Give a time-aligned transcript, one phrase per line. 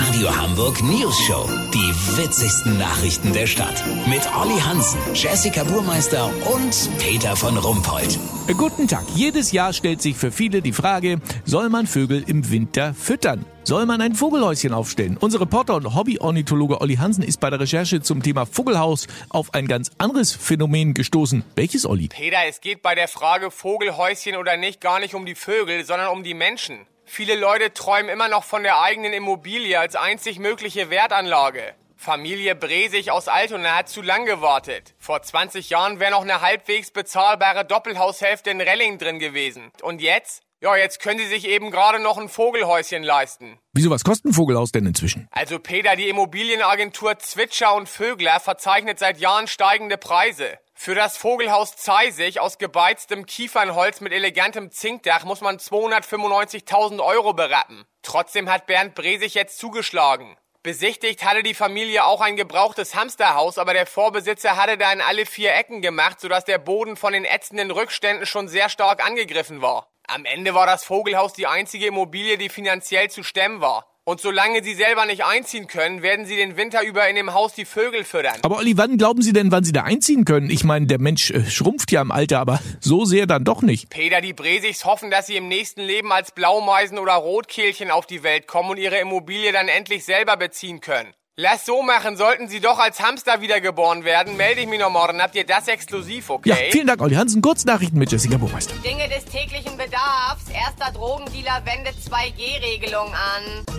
[0.00, 1.48] Radio Hamburg News Show.
[1.74, 3.82] Die witzigsten Nachrichten der Stadt.
[4.06, 8.16] Mit Olli Hansen, Jessica Burmeister und Peter von Rumpold.
[8.56, 9.04] Guten Tag.
[9.16, 13.44] Jedes Jahr stellt sich für viele die Frage, soll man Vögel im Winter füttern?
[13.64, 15.16] Soll man ein Vogelhäuschen aufstellen?
[15.18, 19.66] Unser Reporter und Hobbyornithologe Olli Hansen ist bei der Recherche zum Thema Vogelhaus auf ein
[19.66, 21.42] ganz anderes Phänomen gestoßen.
[21.56, 22.08] Welches, Olli?
[22.08, 26.08] Peter, es geht bei der Frage Vogelhäuschen oder nicht gar nicht um die Vögel, sondern
[26.08, 26.86] um die Menschen.
[27.10, 31.74] Viele Leute träumen immer noch von der eigenen Immobilie als einzig mögliche Wertanlage.
[31.96, 34.94] Familie Bresig aus Altona hat zu lang gewartet.
[34.98, 39.72] Vor 20 Jahren wäre noch eine halbwegs bezahlbare Doppelhaushälfte in Relling drin gewesen.
[39.82, 40.42] Und jetzt?
[40.60, 43.58] Ja, jetzt können sie sich eben gerade noch ein Vogelhäuschen leisten.
[43.72, 45.28] Wieso, was kostet ein Vogelhaus denn inzwischen?
[45.30, 50.58] Also Peter, die Immobilienagentur Zwitscher und Vögler verzeichnet seit Jahren steigende Preise.
[50.80, 57.84] Für das Vogelhaus Zeisig aus gebeiztem Kiefernholz mit elegantem Zinkdach muss man 295.000 Euro berappen.
[58.02, 60.36] Trotzdem hat Bernd Bresig jetzt zugeschlagen.
[60.62, 65.26] Besichtigt hatte die Familie auch ein gebrauchtes Hamsterhaus, aber der Vorbesitzer hatte da in alle
[65.26, 69.88] vier Ecken gemacht, sodass der Boden von den ätzenden Rückständen schon sehr stark angegriffen war.
[70.06, 73.87] Am Ende war das Vogelhaus die einzige Immobilie, die finanziell zu stemmen war.
[74.08, 77.52] Und solange sie selber nicht einziehen können, werden sie den Winter über in dem Haus
[77.52, 78.36] die Vögel füttern.
[78.40, 80.48] Aber Olli, wann glauben Sie denn, wann Sie da einziehen können?
[80.48, 83.90] Ich meine, der Mensch äh, schrumpft ja im Alter, aber so sehr dann doch nicht.
[83.90, 88.22] Peter, die Bresigs hoffen, dass sie im nächsten Leben als Blaumeisen oder Rotkehlchen auf die
[88.22, 91.12] Welt kommen und ihre Immobilie dann endlich selber beziehen können.
[91.36, 95.20] Lass so machen, sollten Sie doch als Hamster wiedergeboren werden, melde ich mich noch morgen.
[95.20, 96.48] Habt ihr das exklusiv, okay?
[96.48, 97.42] Ja, vielen Dank, Olli Hansen.
[97.42, 98.74] Kurznachrichten mit Jessica Burmeister.
[98.82, 100.48] Dinge des täglichen Bedarfs.
[100.48, 103.77] Erster Drogendealer wendet 2G-Regelung an.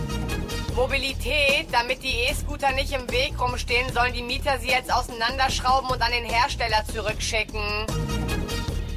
[0.79, 6.01] Mobilität, damit die E-Scooter nicht im Weg rumstehen, sollen die Mieter sie jetzt auseinanderschrauben und
[6.01, 7.61] an den Hersteller zurückschicken.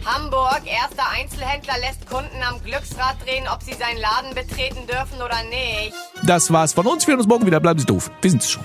[0.04, 5.42] Hamburg, erster Einzelhändler lässt Kunden am Glücksrad drehen, ob sie seinen Laden betreten dürfen oder
[5.50, 5.92] nicht.
[6.24, 7.04] Das war's von uns.
[7.04, 7.58] Wir hören uns morgen wieder.
[7.58, 8.12] Bleiben Sie doof.
[8.20, 8.64] Wir sind's schon.